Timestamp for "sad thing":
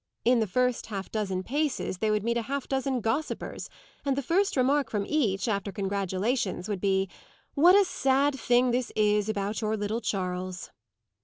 7.85-8.71